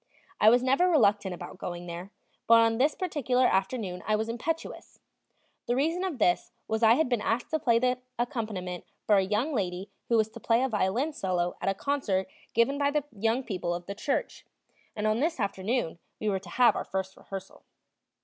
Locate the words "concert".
11.75-12.27